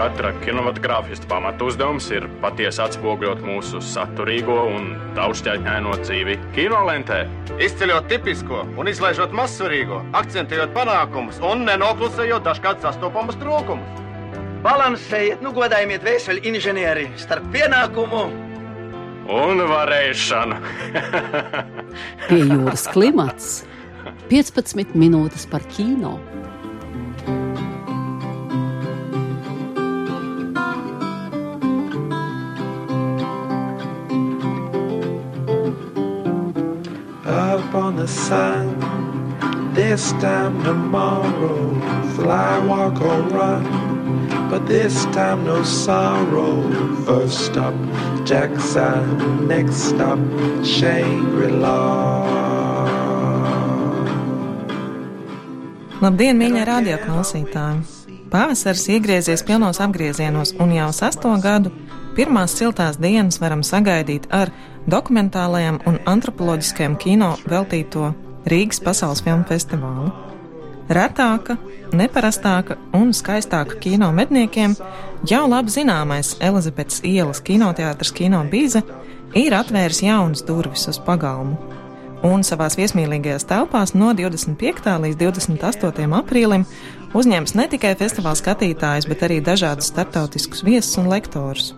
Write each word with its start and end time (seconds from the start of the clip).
Katra 0.00 0.30
kinematogrāfista 0.40 1.28
pamatu 1.28 1.66
uzdevums 1.68 2.06
ir 2.14 2.24
patiesi 2.40 2.80
atspoguļot 2.80 3.42
mūsu 3.44 3.82
saturīgo 3.84 4.56
un 4.72 4.94
daudzšķaitņaino 5.18 5.92
dzīvi 6.00 6.38
kinolentē. 6.56 7.18
Izceļot 7.60 8.08
tipisko 8.08 8.62
un 8.80 8.88
izlaižot 8.88 9.34
mazsvarīgo, 9.36 10.00
akcentējot 10.16 10.72
panākumus 10.72 11.42
un 11.44 11.66
nenoklusējot 11.68 12.46
dažkārt 12.48 12.80
sastopamus 12.86 13.36
trūkumus. 13.42 14.00
Balansējiet, 14.64 15.44
nu 15.44 15.52
godājiet 15.56 16.04
vēseli 16.04 16.46
inženieri 16.48 17.06
starp 17.20 17.46
pienākumu 17.52 18.24
un 19.30 19.62
varēšanu. 19.68 20.58
Pie 22.28 22.40
jūras 22.40 22.88
klimats 22.92 23.60
15 24.30 24.94
minūtes 24.94 25.48
par 25.50 25.66
kino. 25.66 26.20
up 37.70 37.74
on 37.74 37.96
the 37.96 38.06
sun. 38.06 38.78
This 39.74 40.12
time 40.12 40.62
tomorrow, 40.64 41.74
fly, 42.14 42.58
walk, 42.66 43.00
or 43.00 43.22
run. 43.30 43.64
But 44.50 44.66
this 44.66 45.04
time 45.06 45.44
no 45.44 45.62
sorrow. 45.62 46.54
First 47.04 47.46
stop, 47.46 47.74
Jackson. 48.24 49.46
Next 49.46 49.76
stop, 49.90 50.18
Shangri-La. 50.64 52.19
Labdien, 56.00 56.38
mīļie 56.40 56.62
radioklausītāji! 56.64 57.82
Pavasaris 58.32 58.86
iegriezies 58.88 59.42
pilnos 59.44 59.82
apgriezienos, 59.84 60.54
un 60.56 60.70
jau 60.72 60.86
sesto 60.96 61.28
gadu 61.44 61.74
pirmās 62.16 62.54
siltās 62.56 62.96
dienas 62.96 63.36
varam 63.42 63.60
sagaidīt 63.60 64.24
ar 64.32 64.48
dokumentālajam 64.88 65.82
un 65.90 65.98
antropoloģiskajam 66.08 66.94
kino 67.02 67.34
veltīto 67.52 68.14
Rīgas 68.48 68.80
pasaules 68.80 69.20
filmu 69.26 69.44
festivālu. 69.50 70.08
Retāka, 70.88 71.58
neparastāka 71.92 72.78
un 72.96 73.12
skaistāka 73.12 73.76
kino 73.84 74.08
medniekiem 74.16 74.78
jau 75.28 75.42
labi 75.52 75.74
zināmais 75.74 76.32
Elizabetes 76.40 77.04
ielas 77.04 77.44
kinoteātris 77.44 78.14
Kino 78.16 78.40
Bīze 78.48 78.80
ir 79.36 79.52
atvēris 79.52 80.00
jaunas 80.08 80.48
durvis 80.48 80.88
uz 80.88 81.02
pagalmu. 81.04 81.60
Un 82.26 82.42
savās 82.44 82.74
viesmīlīgajās 82.76 83.46
telpās 83.48 83.94
no 83.96 84.10
25. 84.12 84.90
līdz 85.04 85.16
28. 85.22 86.08
aprīlim 86.18 86.66
uzņems 87.16 87.54
ne 87.56 87.64
tikai 87.72 87.94
festivāla 87.96 88.36
skatītājus, 88.36 89.06
bet 89.08 89.24
arī 89.24 89.38
dažādus 89.40 89.88
startautiskus 89.88 90.60
viesus 90.66 90.98
un 91.00 91.08
lektorus. 91.08 91.70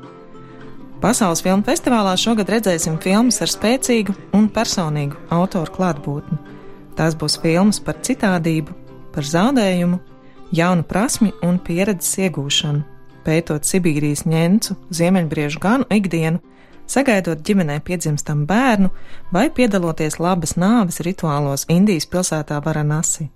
Pasaules 1.03 1.45
filmu 1.47 1.63
festivālā 1.67 2.17
šogad 2.19 2.51
redzēsim 2.51 2.99
filmas 3.03 3.39
ar 3.43 3.51
spēcīgu 3.51 4.15
un 4.35 4.49
personīgu 4.51 5.19
autoru 5.35 5.71
klātbūtni. 5.79 6.39
Tās 6.99 7.15
būs 7.19 7.39
filmas 7.43 7.79
par 7.83 8.03
citādību, 8.03 8.75
par 9.15 9.27
zaudējumu, 9.27 10.01
jaunu 10.55 10.87
prasmi 10.87 11.31
un 11.47 11.63
pieredzes 11.63 12.19
iegūšanu, 12.27 12.83
pētot 13.23 13.67
Sibīrijas 13.67 14.27
ņēncu, 14.27 14.75
ziemeļbriežu 14.91 15.63
ganu 15.63 15.87
ikdienu, 15.91 16.43
sagaidot 16.91 17.43
ģimenē 17.47 17.81
piedzimstam 17.85 18.47
bērnu 18.47 18.91
vai 19.33 19.49
piedaloties 19.51 20.19
labas 20.19 20.57
nāves 20.57 21.01
rituālos 21.05 21.67
Indijas 21.69 22.09
pilsētā 22.11 22.61
Varanasi. 22.65 23.29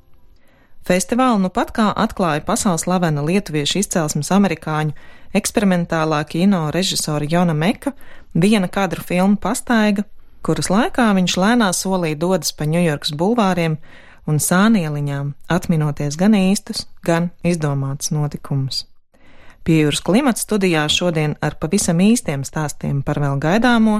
Festivālu 0.86 1.40
nu 1.42 1.50
pat 1.50 1.72
kā 1.74 1.88
atklāja 1.98 2.44
pasaules 2.46 2.84
slavena 2.86 3.24
lietuviešu 3.26 3.80
izcelsmes 3.80 4.30
amerikāņu 4.30 4.94
eksperimentālā 5.34 6.20
kino 6.30 6.68
režisora 6.74 7.26
Jona 7.26 7.54
Meka 7.54 7.92
viena 8.34 8.68
kadra 8.70 9.02
filma 9.02 9.34
pastaiga, 9.36 10.04
kuras 10.46 10.70
laikā 10.70 11.08
viņš 11.18 11.38
lēnā 11.42 11.72
solī 11.74 12.14
dodas 12.14 12.54
pa 12.54 12.70
Ņujorkas 12.70 13.16
bulvāriem 13.18 13.80
un 14.30 14.38
sānieliņām, 14.42 15.32
atminoties 15.50 16.18
gan 16.18 16.38
īstus, 16.38 16.86
gan 17.02 17.32
izdomātus 17.42 18.14
notikumus. 18.14 18.84
Pie 19.66 19.80
jūras 19.80 19.98
klimata 20.06 20.38
studijā 20.38 20.84
šodien 20.86 21.32
ar 21.42 21.56
pavisam 21.58 21.98
īstiem 21.98 22.44
stāstiem 22.46 23.00
par 23.02 23.18
vēl 23.18 23.40
gaidāmo 23.42 23.96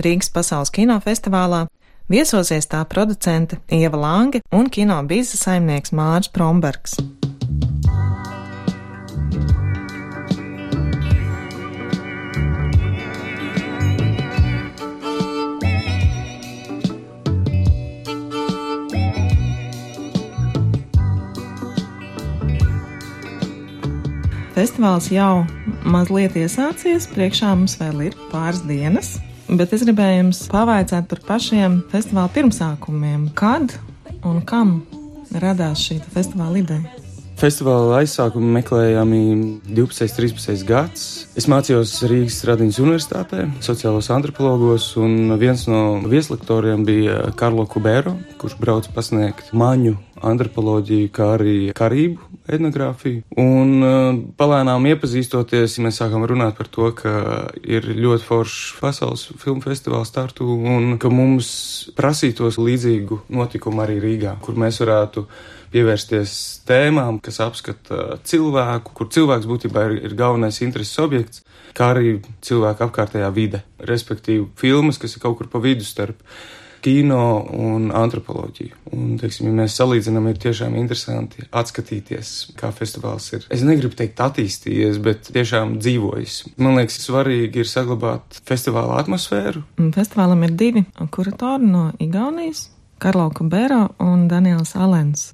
Rīgas 0.00 0.32
pasaules 0.32 0.72
kinofestivālā 0.72 1.66
Viesosies 2.08 2.70
tā 2.72 2.80
producente 2.88 3.60
Ieva 3.68 4.00
Lange 4.00 4.40
un 4.56 4.72
kino 4.72 4.96
biznesa 5.04 5.50
saimnieks 5.50 5.92
Mārcis 5.92 6.32
Prombergs. 6.32 6.96
Festivāls 24.62 25.08
jau 25.10 25.40
mazliet 25.90 26.36
iesācies, 26.38 27.08
priekšā 27.10 27.48
mums 27.50 27.72
vēl 27.80 28.04
ir 28.06 28.14
pāris 28.30 28.60
dienas. 28.62 29.08
Bet 29.50 29.74
es 29.74 29.82
gribēju 29.82 30.20
jums 30.20 30.44
pavaicāt 30.52 31.08
par 31.10 31.24
pašiem 31.32 31.80
festivāla 31.90 32.30
pirmsākumiem. 32.36 33.26
Kad 33.34 33.74
un 34.22 34.38
kam 34.46 34.76
radās 35.34 35.82
šī 35.88 35.98
festivāla 36.14 36.62
ideja? 36.62 37.01
Festivāla 37.42 37.96
aizsākumu 38.04 38.52
meklējami 38.54 39.20
12. 39.66 40.04
un 40.06 40.12
13. 40.14 40.60
gads. 40.62 41.06
Es 41.34 41.48
mācījos 41.50 41.96
Rīgas 42.06 42.36
Radiņas 42.46 42.78
Universitātē, 42.84 43.48
sociālos 43.66 44.12
antropologos, 44.14 44.84
un 45.02 45.34
viens 45.40 45.64
no 45.66 45.98
vieslektoriem 46.06 46.84
bija 46.86 47.16
Karlo 47.34 47.64
Kubero, 47.66 48.14
kurš 48.38 48.54
brauc 48.62 48.86
pasniegt 48.94 49.50
maņu 49.58 49.96
antropoloģiju, 50.22 51.08
kā 51.10 51.32
arī 51.34 51.54
karību 51.74 52.28
etnogrāfiju. 52.46 53.24
Un 53.42 53.72
uh, 53.82 54.20
palēnām 54.38 54.86
iepazīstoties, 54.92 55.80
mēs 55.82 55.98
sākām 55.98 56.22
runāt 56.30 56.54
par 56.60 56.70
to, 56.70 56.92
ka 56.94 57.14
ir 57.58 57.88
ļoti 57.90 58.28
foršs 58.28 58.76
pasaules 58.78 59.24
filmu 59.42 59.64
festivāls 59.66 60.12
startu 60.14 60.46
un 60.46 60.94
ka 61.02 61.10
mums 61.10 61.50
prasītos 61.98 62.60
līdzīgu 62.62 63.24
notikumu 63.34 63.82
arī 63.82 63.98
Rīgā, 64.04 64.36
kur 64.46 64.62
mēs 64.62 64.78
varētu 64.84 65.26
pievērsties 65.72 66.34
tēmām, 66.68 67.20
kas 67.24 67.40
apskata 67.44 68.18
cilvēku, 68.28 68.94
kur 68.96 69.10
cilvēks 69.12 69.48
būtībā 69.50 69.86
ir, 69.88 69.98
ir 70.08 70.16
galvenais 70.18 70.60
intereses 70.64 70.98
objekts, 71.02 71.44
kā 71.76 71.92
arī 71.94 72.18
cilvēka 72.44 72.88
apkārtējā 72.88 73.30
vide, 73.34 73.62
respektīvi 73.88 74.50
filmas, 74.60 75.00
kas 75.00 75.16
ir 75.16 75.24
kaut 75.24 75.40
kur 75.40 75.50
pa 75.52 75.62
vidu 75.62 75.86
starp 75.86 76.20
kino 76.82 77.46
un 77.54 77.92
antropoloģiju. 77.94 78.74
Un, 78.96 79.14
teiksim, 79.20 79.46
ja 79.48 79.54
mēs 79.60 79.76
salīdzinām, 79.78 80.26
ir 80.32 80.40
tiešām 80.42 80.74
interesanti 80.80 81.44
atskatīties, 81.54 82.32
kā 82.58 82.72
festivāls 82.74 83.28
ir. 83.36 83.46
Es 83.54 83.62
negribu 83.66 83.94
teikt 83.98 84.18
attīstījies, 84.24 84.98
bet 85.04 85.30
tiešām 85.30 85.76
dzīvojis. 85.78 86.40
Man 86.58 86.80
liekas, 86.80 86.98
svarīgi 87.06 87.62
ir 87.62 87.70
saglabāt 87.70 88.42
festivāla 88.48 88.98
atmosfēru. 89.04 89.62
Festivālam 89.94 90.42
ir 90.48 90.56
divi 90.58 90.84
kuratori 91.14 91.70
no 91.70 91.90
Igaunijas- 92.02 92.66
Karlo 93.02 93.30
Kubero 93.30 93.88
un 94.02 94.26
Daniels 94.28 94.74
Alens. 94.74 95.32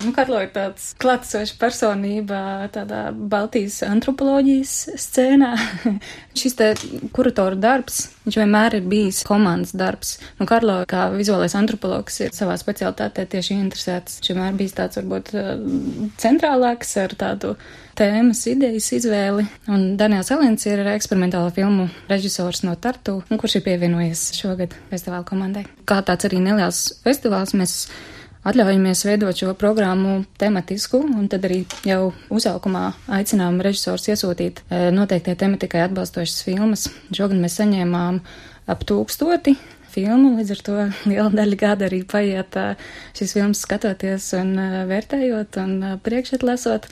Nu, 0.00 0.14
Karlo 0.16 0.38
ir 0.40 0.48
tāds 0.54 0.94
klātsošs 1.00 1.58
personība 1.60 2.38
tādā 2.72 3.10
Baltijas 3.12 3.82
antropoloģijas 3.84 4.72
scēnā. 4.96 5.50
Šis 6.40 6.56
te 6.56 6.68
kuratoru 7.12 7.58
darbs, 7.60 8.06
viņš 8.24 8.38
vienmēr 8.40 8.78
ir 8.78 8.86
bijis 8.88 9.18
komandas 9.28 9.74
darbs. 9.76 10.14
Nu, 10.38 10.46
Karlo, 10.48 10.78
kā 10.88 11.10
vizuālais 11.12 11.52
antropologs, 11.58 12.16
ir 12.24 12.32
savā 12.32 12.56
specialitātē 12.60 13.26
tieši 13.34 13.58
interesēts. 13.58 14.22
Viņš 14.22 14.32
vienmēr 14.32 14.56
bijis 14.56 14.76
tāds 14.78 15.00
varbūt 15.02 15.34
centrālāks 16.22 16.94
ar 17.02 17.12
tādu 17.20 17.50
tēmas 18.00 18.40
idejas 18.48 18.86
izvēli. 18.96 19.44
Un 19.68 19.84
Daniels 20.00 20.32
Elens 20.32 20.64
ir 20.70 20.80
eksperimentāla 20.94 21.52
filmu 21.52 21.90
režisors 22.08 22.62
no 22.64 22.72
Tartu, 22.80 23.18
kurš 23.34 23.58
ir 23.60 23.66
pievienojies 23.68 24.30
šogad 24.38 24.78
festivāla 24.88 25.28
komandai. 25.28 25.66
Kā 25.84 26.00
tāds 26.08 26.30
arī 26.30 26.40
neliels 26.46 26.86
festivāls, 27.04 27.52
mēs 27.58 27.76
atļaujamies 28.46 29.04
veidot 29.04 29.36
šo 29.36 29.52
programmu 29.58 30.22
tematisku, 30.40 31.02
un 31.04 31.28
tad 31.30 31.44
arī 31.48 31.62
jau 31.86 32.12
uzsaukumā 32.32 32.86
aicinām 33.18 33.60
režisors 33.64 34.08
iesūtīt 34.12 34.62
e, 34.62 34.88
noteiktai 34.94 35.36
tematikai 35.40 35.84
atbalstošas 35.86 36.44
filmas. 36.46 36.88
Šogad 37.12 37.40
mēs 37.40 37.58
saņēmām 37.60 38.20
ap 38.70 38.84
tūkstoti 38.88 39.56
filmu, 39.90 40.36
līdz 40.38 40.54
ar 40.56 40.62
to 40.66 40.76
liela 41.10 41.30
daļa 41.34 41.60
gada 41.60 41.88
arī 41.90 42.02
paiet 42.08 42.56
e, 42.56 42.68
šīs 43.18 43.36
filmas 43.36 43.64
skatoties 43.66 44.32
un 44.40 44.54
e, 44.56 44.68
vērtējot 44.90 45.60
un 45.64 45.74
priekšetlasot. 46.04 46.88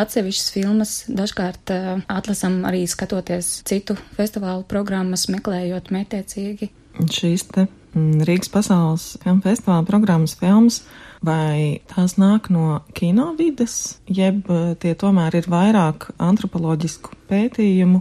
Atsevišķas 0.00 0.52
filmas 0.54 0.90
dažkārt 1.10 1.72
atlasam 2.06 2.60
arī 2.68 2.84
skatoties 2.86 3.48
citu 3.66 3.96
festivālu 4.14 4.62
programmas, 4.70 5.26
meklējot 5.34 5.90
mētiecīgi. 5.90 6.70
Šīs 7.10 7.48
te 7.50 7.66
Rīgas 7.94 8.50
pasaules 8.52 9.06
filmu 9.22 9.42
festivāla 9.42 9.86
programmas 9.88 10.36
filmas 10.38 10.82
vai 11.26 11.80
tās 11.90 12.16
nāk 12.20 12.48
no 12.52 12.80
kino 12.96 13.32
vides, 13.38 14.00
jeb 14.08 14.48
eh, 14.50 14.72
tie 14.80 14.94
tomēr 14.98 15.36
ir 15.40 15.48
vairāk 15.50 16.10
antropoloģisku 16.22 17.16
pētījumu, 17.30 18.00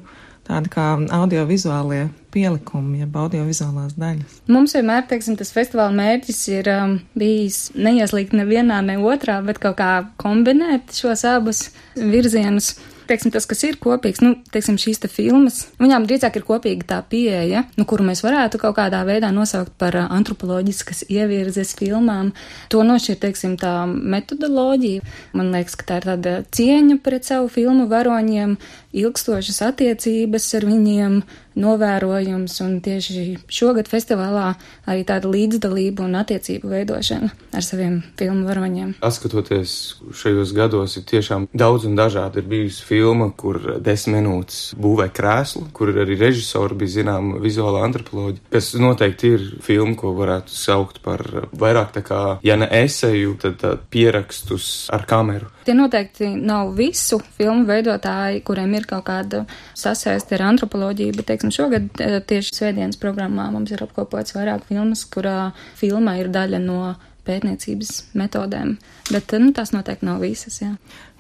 tādi 0.50 0.72
kā 0.74 0.86
audiovizuālie 1.14 2.08
pielikumi, 2.34 3.02
jeb 3.04 3.18
audiovizuālās 3.22 3.98
daļas. 4.00 4.40
Mums 4.50 4.74
vienmēr, 4.78 5.04
teiksim, 5.10 5.38
tas 5.40 5.52
festivāla 5.54 5.94
mērķis 5.98 6.40
ir 6.54 6.70
um, 6.74 6.96
bijis 7.18 7.68
neieslīgt 7.78 8.34
nevienā, 8.38 8.80
ne 8.86 8.98
otrā, 9.02 9.40
bet 9.46 9.62
kaut 9.62 9.78
kā 9.82 9.92
kombinēt 10.22 10.96
šos 10.98 11.26
abus 11.30 11.68
virzienus 11.98 12.76
teiksim, 13.10 13.34
tas, 13.34 13.48
kas 13.50 13.64
ir 13.68 13.80
kopīgs, 13.82 14.22
nu, 14.24 14.36
teiksim, 14.54 14.78
šīs 14.82 15.04
te 15.04 15.10
filmas, 15.12 15.62
viņām 15.82 16.06
drīzāk 16.10 16.40
ir 16.40 16.46
kopīga 16.48 16.88
tā 16.94 17.00
pieeja, 17.10 17.66
nu, 17.80 17.86
kuru 17.90 18.06
mēs 18.08 18.24
varētu 18.26 18.62
kaut 18.62 18.78
kādā 18.78 19.02
veidā 19.08 19.32
nosaukt 19.36 19.74
par 19.82 19.98
antropoloģiskas 20.06 21.08
ievirzes 21.10 21.76
filmām. 21.80 22.34
To 22.74 22.84
nošķir, 22.86 23.20
teiksim, 23.26 23.58
tā 23.60 23.74
metodoloģija. 23.90 25.06
Man 25.38 25.52
liekas, 25.56 25.78
ka 25.80 25.90
tā 25.90 26.00
ir 26.02 26.10
tāda 26.14 26.36
cieņa 26.56 27.00
pret 27.04 27.28
savu 27.30 27.50
filmu 27.54 27.90
varoņiem, 27.92 28.58
ilgstošas 29.00 29.62
attiecības 29.70 30.50
ar 30.58 30.66
viņiem, 30.70 31.22
novērojums, 31.60 32.56
un 32.64 32.78
tieši 32.84 33.24
šogad 33.52 33.90
festivālā 33.92 34.54
arī 34.90 35.04
tāda 35.08 35.30
līdzdalība 35.32 36.06
un 36.06 36.18
attiecību 36.22 36.72
veidošana 36.72 37.32
ar 37.56 37.66
saviem 37.66 38.00
filmu 38.20 38.48
varoņiem. 38.48 38.96
Atskatoties 39.06 39.76
šajos 40.16 40.54
gados, 40.58 40.98
ir 41.00 41.08
tiešām 41.10 41.50
daudz 41.54 41.88
un 41.90 41.98
dažādi. 42.00 42.40
Ir 42.42 42.50
bijusi 42.52 42.86
filma, 42.88 42.99
kur 43.40 43.62
desmit 43.80 44.20
minūtes 44.20 44.74
būvē 44.80 45.10
krēslu, 45.16 45.68
kur 45.76 45.92
arī 46.04 46.18
režisori 46.20 46.78
bija 46.80 47.00
zināma 47.00 47.40
vizuāla 47.42 47.84
antropoloģija, 47.88 48.46
kas 48.54 48.72
noteikti 48.82 49.34
ir 49.36 49.46
filma, 49.66 49.96
ko 50.00 50.14
varētu 50.18 50.54
saukt 50.54 51.02
par 51.06 51.24
vairāk 51.52 51.94
tā 51.96 52.04
kā, 52.06 52.22
ja 52.46 52.58
ne 52.60 52.70
eseju, 52.82 53.38
tad 53.42 53.60
tā, 53.62 53.76
pierakstus 53.92 54.90
ar 54.94 55.06
kameru. 55.10 55.50
Tie 55.68 55.76
noteikti 55.78 56.32
nav 56.34 56.74
visu 56.78 57.20
filmu 57.38 57.68
veidotāji, 57.70 58.44
kuriem 58.48 58.74
ir 58.80 58.88
kaut 58.90 59.06
kāda 59.10 59.44
sasaisti 59.78 60.38
ar 60.38 60.48
antropoloģiju, 60.50 61.18
bet, 61.20 61.30
teiksim, 61.30 61.54
šogad 61.54 62.02
eh, 62.04 62.18
tieši 62.26 62.56
svētdienas 62.56 63.00
programmā 63.02 63.50
mums 63.54 63.74
ir 63.74 63.84
apkopots 63.86 64.36
vairāk 64.38 64.66
filmas, 64.70 65.06
kurā 65.12 65.52
filma 65.80 66.18
ir 66.20 66.32
daļa 66.34 66.64
no 66.64 66.82
pētniecības 67.30 67.94
metodēm, 68.18 68.76
bet, 69.14 69.38
nu, 69.38 69.54
tās 69.56 69.74
noteikti 69.76 70.10
nav 70.10 70.24
visas, 70.26 70.60
jā. 70.64 70.74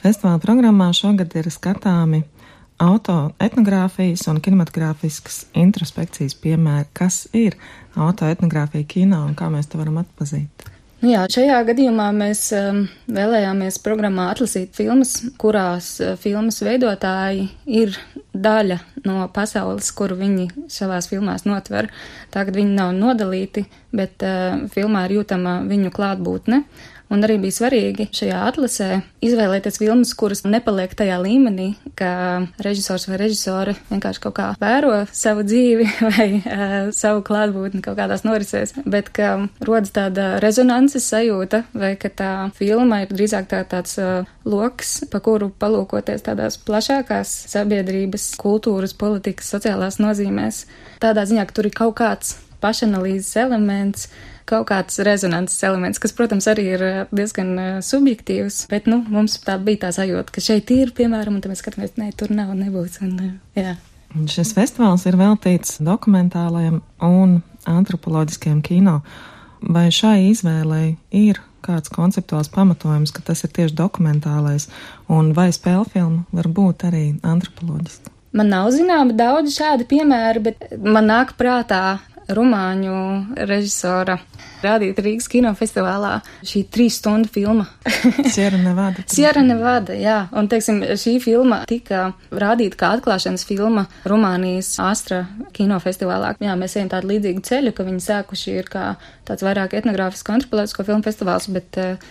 Festivāla 0.04 0.42
programmā 0.42 0.90
šogad 0.96 1.36
ir 1.38 1.52
skatāmi 1.54 2.24
auto 2.80 3.18
etnogrāfijas 3.44 4.26
un 4.32 4.40
kinematogrāfiskas 4.44 5.44
introspekcijas 5.60 6.38
piemēri, 6.40 6.88
kas 6.96 7.26
ir 7.36 7.60
auto 8.00 8.30
etnogrāfija 8.30 8.88
kino 8.88 9.22
un 9.28 9.36
kā 9.38 9.52
mēs 9.54 9.70
to 9.70 9.82
varam 9.82 10.00
atpazīt. 10.02 10.70
Nu 11.00 11.13
jā, 11.13 11.22
šajā 11.31 11.62
gadījumā 11.63 12.10
mēs 12.12 12.42
um, 12.57 12.81
vēlējāmies 13.16 13.78
programmā 13.86 14.25
atlasīt 14.34 14.74
filmas, 14.75 15.13
kurās 15.40 15.94
uh, 16.04 16.18
filmas 16.19 16.57
veidotāji 16.60 17.46
ir 17.72 17.96
daļa 18.36 18.81
no 19.07 19.30
pasaules, 19.31 19.94
kuru 19.96 20.18
viņi 20.19 20.50
savās 20.68 21.07
filmās 21.07 21.48
notver. 21.48 21.88
Tagad 22.36 22.60
viņi 22.60 22.75
nav 22.75 22.92
nodalīti, 22.98 23.63
bet 23.96 24.28
uh, 24.28 24.66
filmā 24.75 25.06
ir 25.07 25.22
jūtama 25.22 25.62
viņu 25.72 25.94
klātbūtne. 25.96 26.66
Un 27.10 27.26
arī 27.26 27.40
bija 27.42 27.56
svarīgi 27.56 28.06
šajā 28.14 28.40
atlasē 28.52 28.88
izvēlēties 29.26 29.80
filmas, 29.82 30.12
kuras 30.18 30.44
nepaliek 30.46 30.92
tajā 30.98 31.16
līmenī, 31.24 31.72
ka 31.98 32.12
režisors 32.62 33.08
vai 33.10 33.18
režisore 33.18 33.74
vienkārši 33.90 34.22
kaut 34.22 34.36
kā 34.38 34.50
vēro 34.62 35.00
savu 35.10 35.42
dzīvi 35.48 35.88
vai 36.14 36.28
uh, 36.38 36.76
savu 36.94 37.24
klātbūtni 37.26 37.82
kaut 37.86 37.98
kādās 37.98 38.26
norisēs, 38.28 38.76
bet 38.86 39.10
ka 39.16 39.32
rodas 39.66 39.94
tāda 39.96 40.36
rezonances 40.44 41.08
sajūta 41.10 41.64
vai 41.74 41.96
ka 41.98 42.14
tā 42.14 42.34
filma 42.60 43.02
ir 43.04 43.14
drīzāk 43.16 43.50
tā, 43.50 43.64
tāds 43.70 43.98
uh, 43.98 44.30
loks, 44.46 45.00
pa 45.10 45.22
kuru 45.26 45.50
palūkoties 45.50 46.28
tādās 46.30 46.60
plašākās 46.62 47.32
sabiedrības, 47.50 48.36
kultūras, 48.40 48.94
politikas, 48.94 49.50
sociālās 49.56 49.98
nozīmēs. 49.98 50.68
Tādā 51.02 51.26
ziņā, 51.26 51.50
ka 51.50 51.58
tur 51.58 51.72
ir 51.72 51.76
kaut 51.82 51.98
kāds 52.04 52.38
pašanalīzes 52.64 53.38
elements, 53.40 54.10
kaut 54.50 54.68
kāds 54.72 55.00
rezonanses 55.06 55.62
elements, 55.68 56.01
kas, 56.01 56.13
protams, 56.16 56.48
arī 56.51 56.66
ir 56.75 56.86
eh, 56.86 57.00
diezgan 57.16 57.51
uh, 57.56 57.69
subjektīvs, 57.86 58.63
bet, 58.72 58.90
nu, 58.90 59.01
mums 59.13 59.38
tā 59.46 59.60
bija 59.62 59.86
tā 59.86 59.94
sajūta, 60.00 60.34
ka 60.36 60.44
šeit 60.44 60.74
ir, 60.75 60.94
piemēram, 60.98 61.38
un 61.38 61.44
tad 61.44 61.54
mēs 61.54 61.63
skatāmies, 61.63 61.96
nē, 62.00 62.12
tur 62.19 62.34
nav, 62.36 62.56
nebūs, 62.57 63.00
un, 63.06 63.16
uh, 63.19 63.60
jā. 63.60 63.75
Šis 64.10 64.56
festivāls 64.57 65.06
ir 65.06 65.19
veltīts 65.19 65.78
dokumentālajam 65.86 66.80
un 67.06 67.36
antropoloģiskajam 67.69 68.63
kino. 68.66 69.00
Vai 69.62 69.90
šai 69.94 70.31
izvēlei 70.31 70.96
ir 71.13 71.42
kāds 71.66 71.92
konceptuāls 71.94 72.50
pamatojums, 72.54 73.12
ka 73.13 73.22
tas 73.28 73.44
ir 73.46 73.51
tieši 73.54 73.75
dokumentālais, 73.78 74.69
un 75.12 75.34
vai 75.38 75.50
spēļu 75.54 75.90
filma 75.94 76.24
var 76.34 76.50
būt 76.50 76.88
arī 76.90 77.04
antropoloģiska? 77.22 78.16
Man 78.30 78.51
nav 78.54 78.69
zināma 78.75 79.16
daudz 79.18 79.56
šādi 79.57 79.88
piemēri, 79.90 80.42
bet 80.46 80.75
man 80.78 81.07
nāk 81.10 81.34
prātā 81.38 82.00
rumāņu 82.36 82.96
režisora 83.50 84.20
rādīta 84.64 85.04
Rīgas 85.04 85.30
kinofestivālā 85.31 86.20
šī 86.46 86.64
trīs 86.72 87.00
stundu 87.00 87.30
filma. 87.31 87.66
Sierra 88.36 88.60
Nevada. 88.62 89.06
Sierra 89.10 89.44
Nevada, 89.46 89.96
jā. 89.98 90.18
Un, 90.36 90.50
teiksim, 90.52 90.81
šī 91.00 91.16
filma 91.24 91.62
tika 91.70 92.10
rādīta 92.31 92.80
kā 92.80 92.92
atklāšanas 92.98 93.46
filma 93.48 93.86
Rumānijas 94.10 94.76
Astra 94.84 95.24
kinofestivālā. 95.56 96.36
Jā, 96.44 96.58
mēs 96.60 96.78
ejam 96.78 96.92
tādu 96.94 97.14
līdzīgu 97.14 97.44
ceļu, 97.50 97.74
ka 97.76 97.88
viņi 97.88 98.06
sākuši 98.06 98.56
ir 98.60 98.72
kā 98.72 98.86
tāds 99.28 99.46
vairāk 99.46 99.75
etnogrāfisku 99.80 100.36
antropoloģisko 100.36 100.88
filmu 100.88 101.08
festivāls, 101.08 101.50
bet 101.56 101.82
uh, 101.82 102.08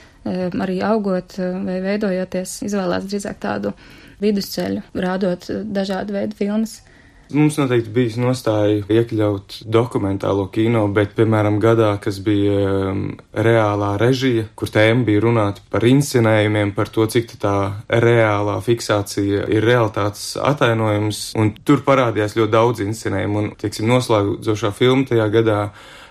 arī 0.65 0.81
augot 0.87 1.39
uh, 1.41 1.57
vai 1.67 1.81
veidojoties 1.85 2.61
izvēlēts 2.69 3.09
drīzāk 3.11 3.41
tādu 3.45 3.75
vidusceļu, 4.23 4.83
rādot 4.99 5.51
dažādu 5.71 6.17
veidu 6.17 6.39
filmas. 6.39 6.81
Mums 7.29 7.59
noteikti 7.61 7.91
bija 7.93 8.23
nostāja 8.23 8.79
iekļaut 8.89 9.59
dokumentālo 9.69 10.47
kino, 10.53 10.87
bet, 10.97 11.13
piemēram, 11.19 11.59
gadā, 11.61 11.91
kas 12.01 12.23
bija 12.25 12.55
um, 12.89 13.03
reālā 13.37 13.91
režija, 14.01 14.47
kur 14.57 14.73
tēma 14.73 15.05
bija 15.05 15.21
runāt 15.27 15.61
par 15.69 15.85
inscenējumiem, 15.85 16.73
par 16.77 16.89
to, 16.95 17.05
cik 17.13 17.37
tā 17.43 17.55
reālā 17.93 18.57
fiksācija 18.65 19.45
ir 19.53 19.69
realitātes 19.69 20.39
atainojums, 20.41 21.23
un 21.37 21.53
tur 21.69 21.85
parādījās 21.85 22.39
ļoti 22.39 22.55
daudz 22.57 22.85
inscenējumu, 22.87 23.43
un, 23.43 23.53
teiksim, 23.61 23.91
noslēdzošā 23.93 24.73
filma 24.79 25.05
tajā 25.13 25.29
gadā 25.37 25.63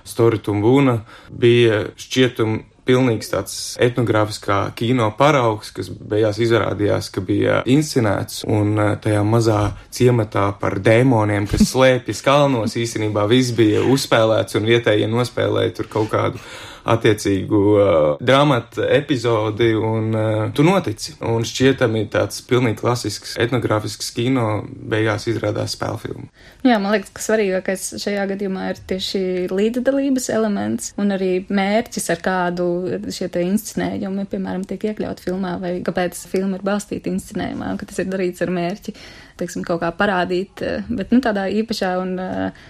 Story 0.07 0.37
Tumbuna 0.43 0.99
bija 1.33 1.87
šķietum 1.97 2.59
pilnīgs 2.87 3.31
tāds 3.31 3.57
etnogrāfiskā 3.83 4.59
kino 4.77 5.09
paraugs, 5.17 5.73
kas 5.75 5.89
beigās 5.91 6.39
izrādījās, 6.43 7.11
ka 7.13 7.23
bija 7.25 7.61
inscenēts 7.69 8.45
un 8.47 8.73
eh, 8.79 8.93
tajā 9.03 9.23
mazā 9.27 9.61
ciematā 9.93 10.47
par 10.61 10.79
dēmoniem, 10.83 11.49
kas 11.51 11.67
slēpjas 11.73 12.23
kalnos, 12.25 12.77
īstenībā 12.79 13.27
viss 13.29 13.53
bija 13.57 13.83
uzspēlēts 13.87 14.59
un 14.59 14.71
vietējie 14.71 15.11
nospēlēja 15.11 15.77
tur 15.81 15.91
kaut 15.91 16.11
kādu 16.15 16.41
attiecīgu 16.87 17.61
uh, 17.73 17.87
dramatu 18.23 18.85
epizodi, 18.87 19.69
un 19.75 20.15
uh, 20.15 20.43
tu 20.55 20.65
notici. 20.65 21.15
Un 21.27 21.45
šķietami 21.47 22.05
tāds 22.13 22.41
pilnīgi 22.47 22.79
klasisks 22.81 23.35
etnogrāfisks 23.41 24.11
kino 24.15 24.47
beigās 24.67 25.27
izrādās 25.29 25.75
spēļu 25.77 26.01
filmu. 26.03 26.27
Jā, 26.67 26.79
man 26.81 26.95
liekas, 26.95 27.11
ka 27.15 27.23
svarīgākais 27.23 27.85
šajā 28.03 28.25
gadījumā 28.31 28.71
ir 28.71 28.81
tieši 28.89 29.21
līdzdalības 29.51 30.29
elements 30.35 30.91
un 30.99 31.15
arī 31.15 31.31
mērķis, 31.47 32.09
ar 32.15 32.23
kādu 32.23 32.69
šie 33.13 33.29
te 33.33 33.43
inscenējumi, 33.45 34.27
piemēram, 34.31 34.65
tiek 34.67 34.89
iekļaut 34.91 35.21
filmā, 35.23 35.57
vai 35.61 35.77
kāpēc 35.85 36.23
filma 36.31 36.59
ir 36.59 36.65
balstīta 36.67 37.11
inscenējumā, 37.11 37.75
ka 37.79 37.89
tas 37.89 38.03
ir 38.03 38.11
darīts 38.11 38.43
ar 38.45 38.53
mērķi, 38.55 38.95
teiksim, 39.37 39.67
kaut 39.67 39.83
kā 39.83 39.93
parādīt, 39.95 40.63
uh, 40.65 40.89
bet, 40.89 41.13
nu, 41.13 41.21
tādā 41.23 41.47
īpašā 41.61 41.93
un 42.01 42.17
uh, 42.21 42.67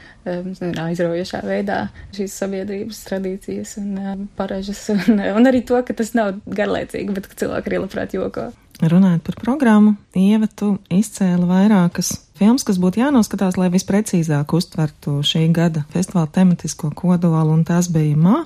aizraujošā 0.84 1.42
veidā 1.48 1.80
šīs 2.16 2.38
sabiedrības 2.42 3.02
tradīcijas 3.08 3.76
un 3.82 4.28
parežas, 4.38 4.84
un, 4.94 5.20
un 5.20 5.50
arī 5.50 5.64
to, 5.68 5.80
ka 5.88 5.96
tas 5.98 6.14
nav 6.18 6.38
garlaicīgi, 6.46 7.16
bet 7.16 7.30
ka 7.32 7.40
cilvēki 7.44 7.72
arī 7.72 7.84
labprāt 7.84 8.16
joko. 8.18 8.50
Runājot 8.78 9.24
par 9.26 9.40
programmu, 9.42 9.96
Ieva, 10.14 10.46
tu 10.46 10.76
izcēli 10.94 11.48
vairākas 11.50 12.12
filmas, 12.38 12.66
kas 12.68 12.78
būtu 12.78 13.02
jānoskatās, 13.02 13.58
lai 13.58 13.72
visprecīzāk 13.74 14.54
uztvertu 14.54 15.16
šī 15.26 15.48
gada 15.56 15.82
festivāla 15.94 16.30
tematisko 16.36 16.92
kodolu, 16.94 17.56
un 17.56 17.66
tās 17.66 17.90
bija 17.90 18.20
Mā, 18.22 18.44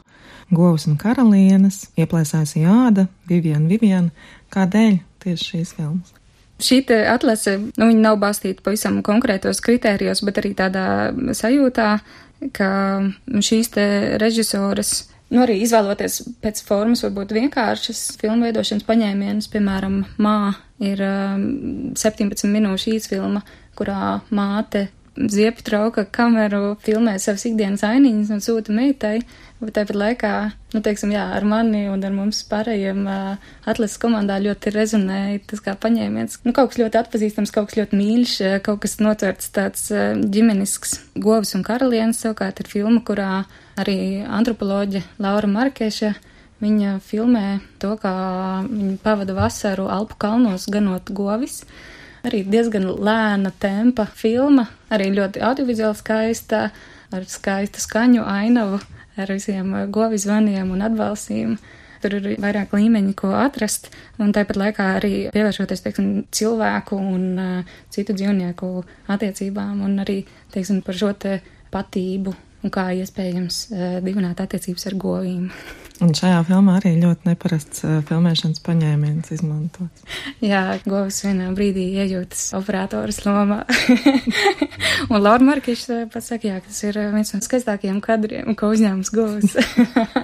Govs 0.52 0.88
un 0.88 0.96
Karalienes, 1.00 1.84
Ieplēsājs 2.00 2.56
Jāda, 2.60 3.10
Viviana 3.28 3.68
Viviana. 3.68 4.32
Kādēļ 4.52 4.98
tieši 5.24 5.52
šīs 5.52 5.76
filmas? 5.76 6.16
Šī 6.62 6.82
atlase, 7.10 7.58
nu, 7.58 7.88
viņa 7.90 8.04
nav 8.04 8.20
balstīta 8.22 8.64
pavisam 8.66 9.00
konkrētos 9.06 9.62
kritērijos, 9.66 10.22
bet 10.28 10.42
arī 10.42 10.54
tādā 10.58 10.86
sajūtā, 11.38 11.88
ka 12.56 12.70
šīs 13.42 13.72
te 13.76 13.86
režisoras, 14.22 14.94
nu, 15.32 15.42
arī 15.46 15.60
izvēloties 15.66 16.22
pēc 16.44 16.64
formas, 16.68 17.04
varbūt 17.06 17.34
vienkāršas 17.38 18.04
filmu 18.22 18.48
veidošanas 18.50 18.88
paņēmienus, 18.88 19.50
piemēram, 19.54 20.02
Mā 20.22 20.54
ir 20.82 21.04
um, 21.06 21.46
17 21.98 22.50
minūšu 22.52 22.96
īsfilma, 22.98 23.44
kurā 23.78 24.20
māte 24.34 24.90
ziepju 25.18 25.66
trauka 25.68 26.06
kameru, 26.06 26.76
filmē 26.84 27.18
savas 27.20 27.46
ikdienas 27.50 27.84
ainiņas 27.88 28.32
un 28.36 28.44
sūta 28.44 28.76
meitai. 28.76 29.20
Bet 29.62 29.76
tāpat 29.76 29.94
laikā, 29.94 30.30
nu, 30.74 30.80
teiksim, 30.82 31.12
jā, 31.14 31.22
ar 31.36 31.44
mani 31.46 31.84
un 31.92 32.02
ar 32.02 32.14
mums 32.16 32.40
pārējiem 32.50 33.04
uh, 33.06 33.50
atlases 33.70 34.00
komandā 34.02 34.40
ļoti 34.42 34.72
rezonēja 34.74 35.44
tas 35.52 35.62
kā 35.62 35.76
paņēmiens. 35.78 36.40
Nu, 36.48 36.54
kaut 36.58 36.72
kas 36.72 36.80
ļoti 36.82 36.98
atpazīstams, 36.98 37.54
kaut 37.54 37.70
kas 37.70 37.78
ļoti 37.78 38.00
mīļš, 38.00 38.34
kaut 38.66 38.82
kas 38.82 38.98
notverts 39.04 39.52
tāds 39.54 39.84
uh, 39.94 40.16
ģimenisks. 40.18 40.96
Govis 41.14 41.54
un 41.54 41.62
karalienes 41.68 42.24
savukārt 42.24 42.64
ir 42.64 42.72
filma, 42.72 43.04
kurā 43.06 43.44
arī 43.78 44.00
antropoloģe 44.26 45.04
Laura 45.22 45.50
Markeša 45.52 46.16
viņa 46.62 46.96
filmē 47.06 47.46
to, 47.82 47.94
kā 48.02 48.14
viņa 48.66 48.96
pavada 49.04 49.36
vasaru 49.38 49.86
Alpu 49.94 50.18
kalnos 50.22 50.66
ganot 50.74 51.10
govis. 51.14 51.62
Arī 52.26 52.42
diezgan 52.46 52.86
lēna 53.02 53.54
tempa 53.62 54.06
filma, 54.06 54.68
arī 54.94 55.10
ļoti 55.14 55.42
audiovizuāli 55.42 55.98
skaista, 56.02 56.64
ar 57.12 57.30
skaistu 57.30 57.82
skaņu 57.82 58.26
ainavu 58.26 58.82
ar 59.18 59.32
visiem 59.34 59.74
uh, 59.74 59.86
govi 59.92 60.20
zvaniem 60.22 60.72
un 60.72 60.84
atbalstīm. 60.86 61.58
Tur 62.02 62.16
ir 62.18 62.40
vairāk 62.42 62.72
līmeņi, 62.74 63.12
ko 63.18 63.30
atrast, 63.38 63.92
un 64.18 64.32
tāpat 64.34 64.58
laikā 64.58 64.88
arī 64.98 65.14
pievēršoties, 65.36 65.84
teiksim, 65.86 66.08
cilvēku 66.34 66.98
un 66.98 67.28
uh, 67.38 67.76
citu 67.94 68.16
dzīvnieku 68.18 68.72
attiecībām, 69.14 69.84
un 69.86 70.02
arī, 70.02 70.24
teiksim, 70.56 70.82
par 70.86 70.98
šo 70.98 71.14
patību 71.72 72.34
un 72.62 72.74
kā 72.74 72.90
iespējams 72.98 73.62
uh, 73.70 73.94
divināt 74.06 74.42
attiecības 74.44 74.90
ar 74.90 75.00
govīm. 75.06 75.48
Un 76.02 76.16
šajā 76.18 76.40
filmā 76.48 76.80
arī 76.80 76.96
ļoti 76.98 77.30
neparasts 77.30 77.84
uh, 77.86 78.00
filmēšanas 78.10 78.64
paņēmiens 78.66 79.34
izmantots. 79.36 80.06
Jā, 80.42 80.80
govs 80.90 81.20
vienā 81.28 81.52
brīdī 81.54 81.84
iejūtas 82.02 82.48
operatoras 82.58 83.22
lomā. 83.28 83.60
un 85.12 85.22
Laura 85.22 85.46
Markišs 85.46 85.86
uh, 85.94 86.02
pasaka, 86.10 86.50
jā, 86.50 86.58
tas 86.66 86.82
ir 86.88 86.98
uh, 86.98 87.12
viens 87.14 87.36
no 87.36 87.44
skaistākajiem 87.46 88.02
kadriem, 88.02 88.50
ko 88.58 88.74
uzņēmums 88.74 89.14
govs. 89.14 89.58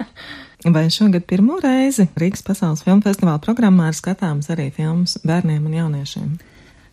Vai 0.74 0.88
šogad 0.90 1.22
pirmo 1.30 1.60
reizi 1.62 2.08
Rīgas 2.18 2.42
pasaules 2.42 2.82
filmu 2.82 3.06
festivāla 3.06 3.38
programmā 3.38 3.92
ir 3.92 3.98
skatāms 4.00 4.50
arī 4.50 4.72
filmas 4.74 5.14
bērniem 5.22 5.70
un 5.70 5.76
jauniešiem? 5.78 6.32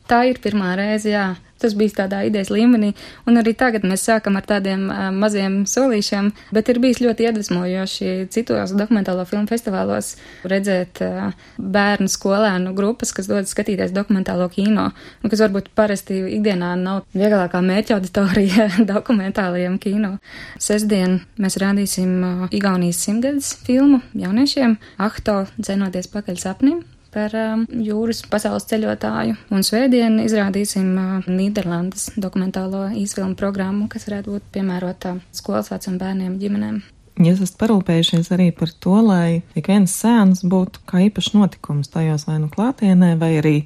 Tā 0.06 0.22
ir 0.30 0.38
pirmā 0.44 0.76
reize, 0.78 1.10
jā. 1.10 1.34
Tas 1.56 1.72
bija 1.74 2.02
tādā 2.02 2.20
idejas 2.28 2.50
līmenī, 2.52 2.90
un 3.26 3.40
arī 3.40 3.54
tagad 3.56 3.86
mēs 3.88 4.04
sākam 4.06 4.36
ar 4.36 4.44
tādiem 4.46 4.90
uh, 4.92 5.06
maziem 5.16 5.62
solīšiem, 5.72 6.28
bet 6.54 6.68
ir 6.70 6.82
bijis 6.84 7.00
ļoti 7.00 7.30
iedvesmojoši 7.30 8.10
citos 8.34 8.74
dokumentālo 8.76 9.24
filmu 9.26 9.48
festivālos 9.48 10.12
redzēt 10.52 11.00
uh, 11.06 11.30
bērnu 11.56 12.12
skolēnu 12.12 12.74
grupas, 12.76 13.14
kas 13.16 13.32
dodas 13.32 13.56
skatīties 13.56 13.96
dokumentālo 13.96 14.50
kino, 14.52 14.90
un 15.24 15.32
kas 15.32 15.46
varbūt 15.46 15.72
parasti 15.80 16.20
ikdienā 16.36 16.74
nav 16.82 17.06
vieglākā 17.16 17.62
mērķa 17.64 17.98
auditorija 17.98 18.68
dokumentālajiem 18.94 19.80
kino. 19.80 20.18
Sestdien 20.60 21.22
mēs 21.40 21.56
rādīsim 21.64 22.18
uh, 22.20 22.50
Igaunijas 22.52 23.00
simtgadus 23.08 23.56
filmu 23.64 24.04
jauniešiem 24.14 24.76
Ahto 25.08 25.46
dzenoties 25.56 26.12
pakaļ 26.12 26.44
sapnim 26.44 26.84
par 27.16 27.36
um, 27.40 27.64
jūras 27.86 28.22
pasaules 28.28 28.68
ceļotāju. 28.70 29.38
Un 29.56 29.64
svētdien 29.64 30.20
izrādīsim 30.26 30.90
uh, 31.00 31.30
Nīderlandes 31.32 32.12
dokumentālo 32.20 32.90
īsfilmu 32.92 33.38
programmu, 33.40 33.88
kas 33.92 34.10
varētu 34.10 34.36
būt 34.36 34.52
piemērota 34.56 35.16
skolas 35.36 35.72
vecuma 35.72 36.02
bērniem 36.04 36.36
ģimenēm. 36.42 36.84
Jūs 37.24 37.40
esat 37.46 37.56
parūpējušies 37.62 38.28
arī 38.36 38.50
par 38.52 38.74
to, 38.84 38.98
lai 39.00 39.40
ik 39.56 39.70
viens 39.72 39.94
sēns 39.96 40.44
būtu 40.44 40.84
kā 40.90 41.06
īpašs 41.06 41.32
notikums 41.38 41.94
tajos 41.94 42.28
vai 42.28 42.42
nu 42.44 42.52
klātienē, 42.52 43.14
vai 43.22 43.38
arī 43.40 43.58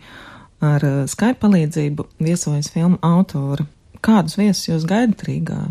ar 0.62 0.86
uh, 0.86 1.03
Skype 1.10 1.41
palīdzību 1.41 2.06
viesojas 2.22 2.70
filmu 2.74 3.01
autora. 3.01 3.65
Kādus 4.06 4.38
viesus 4.39 4.70
jūs 4.70 4.86
gaidat 4.88 5.25
Rīgā? 5.25 5.63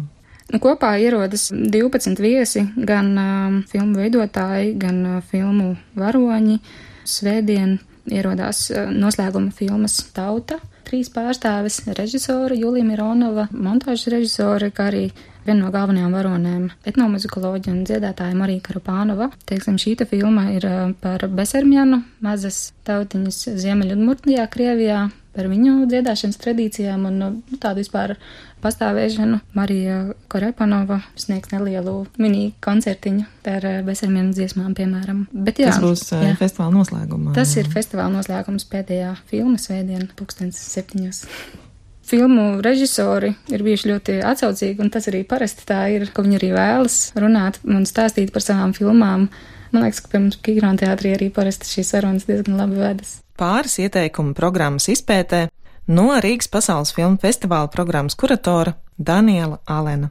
Nu, 0.48 0.58
kopā 0.64 0.94
ierodas 0.96 1.50
12 1.52 2.20
viesi, 2.24 2.62
gan 2.88 3.12
um, 3.20 3.56
filmu 3.68 4.00
veidotāji, 4.00 4.74
gan 4.80 5.00
uh, 5.04 5.18
filmu 5.30 5.74
varoņi. 5.96 6.58
Svētdien 7.08 7.78
ierodās 8.12 8.68
eh, 8.70 8.90
noslēguma 8.92 9.52
filmas 9.54 10.00
Tauta. 10.16 10.58
Trīs 10.88 11.10
pārstāvis- 11.12 11.82
režisora 12.00 12.56
Julija 12.56 12.86
Mironova, 12.88 13.48
montāžas 13.52 14.08
režisora, 14.14 14.70
kā 14.72 14.88
arī 14.88 15.02
viena 15.44 15.66
no 15.66 15.72
galvenajām 15.72 16.16
varonēm- 16.16 16.70
etnomuzikoloģija 16.90 17.74
un 17.74 17.84
dziedātāja 17.84 18.36
Marija 18.36 18.64
Karupānova. 18.68 19.30
Teiksim, 19.46 19.76
šī 19.76 19.96
filma 20.08 20.50
ir 20.54 20.64
eh, 20.64 20.94
par 21.00 21.28
Besermjanu, 21.28 22.02
mazas 22.20 22.72
tautiņas 22.84 23.48
Ziemeļudmurtijā, 23.64 24.48
Krievijā, 24.48 25.10
par 25.38 25.46
viņu 25.50 25.86
dziedāšanas 25.86 26.40
tradīcijām 26.42 27.06
un 27.08 27.18
nu, 27.22 27.28
tādu 27.62 27.84
vispār 27.84 28.16
pastāvēšanu. 28.62 29.38
Marija 29.54 30.00
Korepanova 30.30 30.98
sniegs 31.18 31.52
nelielu 31.52 31.94
mini 32.18 32.50
koncertiņu 32.64 33.26
ar 33.52 33.68
eh, 33.68 33.78
bezarmienu 33.86 34.34
dziesmām, 34.34 34.74
piemēram. 34.78 35.24
Bet, 35.32 35.62
jā, 35.62 35.70
tas 35.70 35.82
būs 35.84 36.04
eh, 36.16 36.26
jā. 36.32 36.34
festivāla 36.40 36.74
noslēgumā. 36.80 37.36
Tas 37.38 37.54
jā. 37.54 37.62
ir 37.62 37.70
festivāla 37.72 38.10
noslēgums 38.18 38.66
pēdējā 38.72 39.14
filma 39.30 39.62
svētdien, 39.62 40.10
pulkstens 40.18 40.58
septiņos. 40.74 41.24
Filmu 42.08 42.62
režisori 42.64 43.34
ir 43.52 43.62
bijuši 43.66 43.90
ļoti 43.90 44.14
atsaucīgi, 44.24 44.80
un 44.80 44.88
tas 44.92 45.10
arī 45.10 45.26
parasti 45.28 45.66
tā 45.68 45.82
ir, 45.92 46.06
ka 46.14 46.24
viņi 46.24 46.38
arī 46.38 46.50
vēlas 46.56 46.96
runāt 47.20 47.60
un 47.68 47.84
stāstīt 47.88 48.32
par 48.32 48.44
savām 48.44 48.72
filmām. 48.76 49.28
Man 49.72 49.84
liekas, 49.84 50.00
ka 50.04 50.12
pirms 50.14 50.38
Kīgrāna 50.44 50.94
arī 50.96 51.28
parasti 51.34 51.68
šīs 51.68 51.92
sarunas 51.92 52.28
diezgan 52.28 52.56
labi 52.56 52.80
vedas. 52.80 53.18
Pāris 53.38 53.78
ieteikumu 53.82 54.34
programmas 54.34 54.88
izpētē 54.88 55.48
no 55.88 56.08
Rīgas 56.24 56.50
pasaules 56.50 56.94
filmu 56.96 57.20
festivāla 57.22 57.70
programmas 57.70 58.16
kuratora 58.18 58.74
Daniela 58.98 59.60
Alena. 59.66 60.10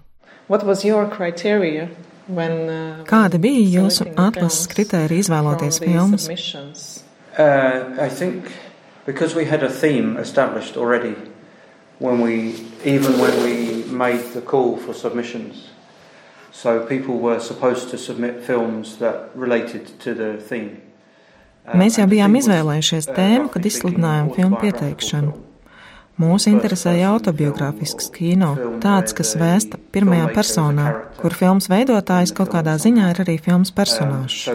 When, 2.27 2.67
uh, 2.67 3.03
Kādi 3.07 3.39
bija 3.39 3.79
jūsu 3.79 4.09
atlases 4.19 4.67
kritēriji 4.73 5.23
izvēloties 5.23 5.79
filmas? 5.79 6.27
Uh, 7.37 8.09
because 9.05 9.33
we 9.33 9.45
had 9.45 9.63
a 9.63 9.69
theme 9.69 10.17
established 10.17 10.75
already 10.75 11.15
when 11.99 12.19
we, 12.19 12.55
even 12.83 13.17
when 13.19 13.43
we 13.43 13.83
made 13.89 14.33
the 14.33 14.41
call 14.41 14.75
for 14.75 14.93
submissions. 14.93 15.69
So 16.51 16.85
people 16.87 17.19
were 17.19 17.39
supposed 17.39 17.89
to 17.91 17.97
submit 17.97 18.41
films 18.41 18.97
that 18.97 19.29
related 19.35 19.99
to 20.03 20.13
the 20.13 20.37
theme. 20.49 20.81
Mēs 21.75 21.97
jau 21.99 22.07
bijām 22.07 22.37
izvēlējušies 22.39 23.09
tēmu, 23.11 23.49
kad 23.51 23.65
izsludinājām 23.67 24.31
filmu 24.37 24.59
pieteikšanu. 24.61 25.33
Mūs 26.17 26.47
interesēja 26.49 27.11
autobiogrāfisks 27.13 28.07
kino, 28.15 28.55
tāds, 28.81 29.13
kas 29.13 29.35
vēsta 29.37 29.77
pirmajā 29.93 30.31
personā, 30.33 30.87
kur 31.19 31.35
filmas 31.37 31.67
veidotājs 31.69 32.33
kaut 32.33 32.49
kādā 32.55 32.73
ziņā 32.81 33.11
ir 33.11 33.21
arī 33.21 33.35
filmas 33.37 33.69
personāžs. 33.75 34.47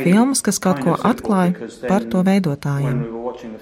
Filmas, 0.00 0.42
kas 0.42 0.58
kaut 0.64 0.82
ko 0.82 0.96
atklāja 0.96 1.68
par 1.84 2.08
to 2.10 2.24
veidotājiem. 2.26 3.04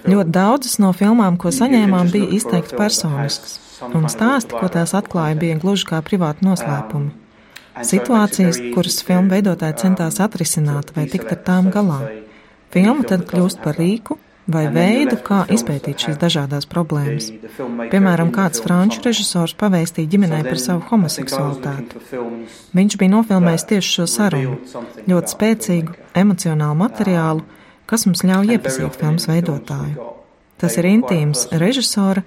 Ļoti 0.09 0.33
daudzas 0.39 0.79
no 0.81 0.89
filmām, 0.97 1.37
ko 1.37 1.53
saņēmām, 1.53 2.09
bija 2.15 2.31
izteikti 2.39 2.79
personiskas, 2.79 3.59
un 3.91 4.09
stāsti, 4.09 4.57
ko 4.57 4.71
tās 4.73 4.97
atklāja, 4.97 5.37
bija 5.37 5.61
gluži 5.61 5.91
kā 5.91 6.01
privāti 6.01 6.47
noslēpumi. 6.47 7.26
Situācijas, 7.85 8.59
kuras 8.73 9.01
filmu 9.05 9.33
veidotāji 9.35 9.81
centās 9.83 10.21
atrisināt 10.23 10.93
vai 10.95 11.05
tikt 11.11 11.33
ar 11.35 11.43
tām 11.49 11.67
galā. 11.73 11.99
Filma 12.73 13.05
tad 13.07 13.25
kļūst 13.29 13.61
par 13.63 13.77
rīku 13.79 14.17
vai 14.47 14.63
veidu, 14.71 15.17
kā 15.23 15.41
izpētīt 15.51 16.05
šīs 16.05 16.19
dažādas 16.21 16.67
problēmas. 16.71 17.29
Piemēram, 17.91 18.31
kāds 18.35 18.63
franču 18.63 19.03
režisors 19.05 19.55
pavēstīja 19.59 20.11
ģimenei 20.13 20.43
par 20.47 20.61
savu 20.61 20.85
homoseksualitāti. 20.89 22.01
Viņš 22.77 22.97
bija 23.01 23.13
nofilmējis 23.17 23.67
tieši 23.73 23.93
šo 23.97 24.07
sarunu, 24.11 24.59
ļoti 25.09 25.35
spēcīgu, 25.35 25.97
emocionālu 26.23 26.79
materiālu, 26.79 27.43
kas 27.87 28.07
mums 28.07 28.23
ļauj 28.27 28.55
iepazīt 28.55 28.99
filmas 28.99 29.27
veidotāju. 29.29 30.13
Tas 30.57 30.79
ir 30.79 30.89
intīms 30.89 31.49
režisora 31.53 32.23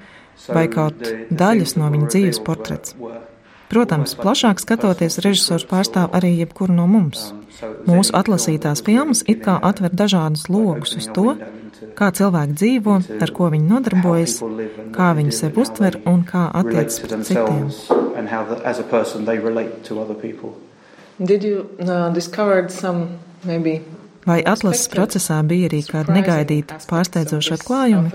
vai 0.49 0.69
kaut 0.73 1.00
daļas 1.30 1.76
no 1.80 1.88
viņa 1.92 2.12
dzīves 2.14 2.45
portrets. 2.47 2.95
Protams, 3.70 4.16
plašāk 4.18 4.58
skatoties, 4.58 5.20
režisors 5.22 5.66
pārstāv 5.70 6.10
arī 6.18 6.32
jebkuru 6.40 6.74
no 6.74 6.86
mums. 6.90 7.30
Mūsu 7.86 8.14
atlasītās 8.16 8.82
filmas 8.82 9.20
it 9.28 9.42
kā 9.44 9.54
atver 9.62 9.92
dažādus 9.94 10.48
logus 10.50 10.96
uz 10.98 11.06
to, 11.14 11.36
kā 11.98 12.08
cilvēki 12.16 12.56
dzīvo, 12.56 12.94
ar 13.22 13.30
ko 13.36 13.50
viņi 13.52 13.68
nodarbojas, 13.68 14.34
kā 14.96 15.12
viņi 15.18 15.32
sev 15.36 15.60
uztver 15.62 16.00
un 16.08 16.24
kā 16.26 16.48
attiecas 16.60 16.98
pret 17.04 17.20
citiem. 17.28 17.64
Uh, 17.70 18.00
Vai 24.26 24.40
atlases 24.44 24.88
procesā 24.92 25.38
bija 25.48 25.68
arī 25.70 25.80
kādi 25.88 26.12
negaidīti 26.16 26.70
pārsteidzoši 26.90 27.54
atklājumi? 27.56 28.08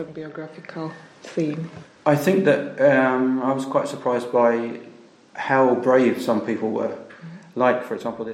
I 2.08 2.16
think 2.16 2.46
that 2.46 2.78
um, 2.80 3.42
I 3.42 3.52
was 3.52 3.66
quite 3.66 3.88
surprised 3.88 4.32
by 4.32 4.78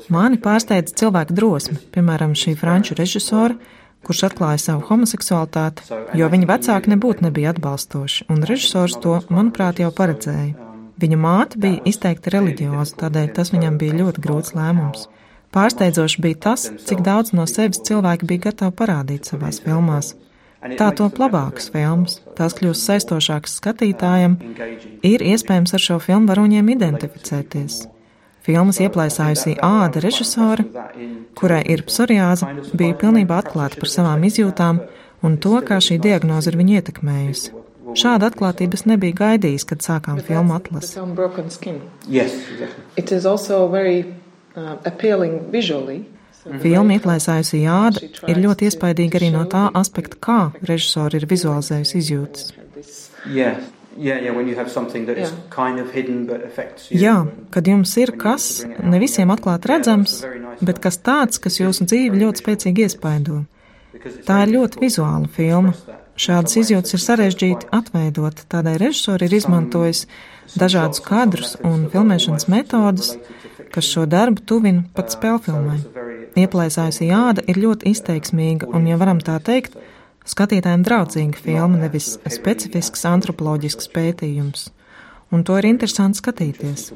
Mani 0.10 0.40
pārsteidza 0.42 0.96
cilvēka 0.98 1.36
drosme, 1.38 1.78
piemēram, 1.94 2.34
šī 2.38 2.56
franču 2.58 2.98
režisora, 2.98 3.58
kurš 4.06 4.24
atklāja 4.32 4.58
savu 4.64 4.86
homoseksualitāti, 4.88 5.86
jo 6.18 6.30
viņa 6.34 6.50
vecāki 6.50 6.94
nebūtu 6.96 7.28
nebija 7.28 7.54
atbalstoši, 7.54 8.26
un 8.34 8.42
režisors 8.50 8.98
to, 9.04 9.20
manuprāt, 9.30 9.82
jau 9.84 9.92
paredzēja. 9.94 10.70
Viņa 11.02 11.18
māte 11.18 11.62
bija 11.62 11.82
izteikti 11.90 12.34
reliģioza, 12.34 12.98
tādēļ 13.04 13.30
tas 13.38 13.54
viņam 13.54 13.78
bija 13.82 14.00
ļoti 14.02 14.22
grūts 14.26 14.56
lēmums. 14.58 15.08
Pārsteidzoši 15.54 16.22
bija 16.24 16.42
tas, 16.48 16.68
cik 16.88 17.02
daudz 17.06 17.34
no 17.38 17.46
sevis 17.50 17.82
cilvēki 17.88 18.28
bija 18.30 18.48
gatavi 18.50 18.78
parādīt 18.82 19.30
savās 19.30 19.60
filmās. 19.64 20.14
Tā 20.62 20.92
top 20.94 21.18
labākas 21.18 21.72
filmas, 21.74 22.20
tās 22.38 22.54
kļūst 22.58 22.86
saistošākas 22.86 23.56
skatītājam, 23.58 24.36
ir 25.02 25.24
iespējams 25.26 25.74
ar 25.74 25.82
šo 25.82 25.98
filmu 26.04 26.30
varoņiem 26.30 26.70
identificēties. 26.76 27.80
Filmas 28.46 28.78
ieplaisājusī 28.82 29.56
āda 29.66 30.02
režisore, 30.02 30.66
kurai 31.38 31.64
ir 31.66 31.82
psoriāze, 31.90 32.46
bija 32.78 32.98
pilnībā 33.02 33.42
atklāta 33.42 33.82
par 33.82 33.90
savām 33.90 34.22
izjūtām 34.30 34.84
un 35.26 35.38
to, 35.42 35.58
kā 35.66 35.82
šī 35.82 35.98
diagnoze 36.02 36.54
ir 36.54 36.58
viņu 36.62 36.78
ietekmējusi. 36.80 37.58
Šāda 37.98 38.30
atklātības 38.30 38.86
nebija 38.90 39.18
gaidījis, 39.18 39.66
kad 39.68 39.82
sākām 39.86 40.22
filmu 40.26 40.56
atlasi. 40.56 41.02
Yes, 42.08 42.38
exactly. 42.54 42.86
Filma 46.42 46.98
ieplēsājusi 46.98 47.62
jāda 47.62 48.02
ir 48.02 48.40
ļoti 48.42 48.70
iespaidīga 48.70 49.20
arī 49.20 49.30
no 49.36 49.44
tā 49.50 49.68
aspekta, 49.78 50.18
kā 50.18 50.40
režisori 50.66 51.22
ir 51.22 51.28
vizualizējusi 51.30 52.02
izjūtas. 52.02 52.50
Yeah. 53.30 53.62
Yeah, 53.98 54.22
yeah, 54.24 54.32
when 54.32 54.48
you 54.48 54.56
have 54.56 54.72
something 54.72 55.06
that 55.08 55.18
is 55.18 55.34
kind 55.50 55.78
of 55.78 55.92
hidden 55.92 56.26
but 56.26 56.46
affects 56.46 56.90
you. 56.90 57.00
Jā, 57.02 57.28
kad 57.52 57.68
jums 57.68 57.92
ir 58.00 58.14
kas 58.16 58.64
ne 58.64 59.02
visiem 59.04 59.34
atklāt 59.34 59.68
redzams, 59.68 60.22
bet 60.64 60.80
kas 60.80 60.98
tāds, 61.04 61.42
kas 61.44 61.60
jūsu 61.60 61.90
dzīvi 61.92 62.22
ļoti 62.24 62.40
spēcīgi 62.40 62.86
iespaido. 62.88 63.42
Tā 64.24 64.46
ir 64.46 64.54
ļoti 64.56 64.80
vizuāla 64.86 65.28
filma. 65.36 65.76
Šādas 66.22 66.56
izjūtas 66.62 66.96
ir 66.96 67.04
sarežģīti 67.04 67.70
atveidot, 67.76 68.46
tādēļ 68.52 68.80
režisori 68.80 69.28
ir 69.28 69.36
izmantojis 69.42 70.06
dažādus 70.56 71.04
kadrus 71.04 71.58
un 71.60 71.90
filmēšanas 71.92 72.48
metodus, 72.52 73.16
kas 73.76 73.92
šo 73.92 74.08
darbu 74.08 74.44
tuvina 74.48 74.86
pat 74.96 75.12
spēlfilmai. 75.16 75.82
Ieplēsājusi 76.40 77.10
jāda 77.10 77.44
ir 77.52 77.60
ļoti 77.60 77.92
izteiksmīga 77.92 78.70
un, 78.72 78.86
ja 78.88 78.98
varam 79.02 79.20
tā 79.20 79.38
teikt, 79.44 79.76
skatītājiem 80.28 80.86
draudzīga 80.88 81.40
filma, 81.42 81.82
nevis 81.82 82.14
specifisks 82.30 83.04
antropoloģisks 83.10 83.92
pētījums. 83.92 84.70
Un 85.32 85.44
to 85.48 85.58
ir 85.60 85.68
interesanti 85.68 86.20
skatīties. 86.20 86.92